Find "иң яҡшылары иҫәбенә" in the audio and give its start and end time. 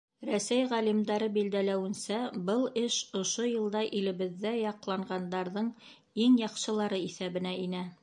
6.27-7.59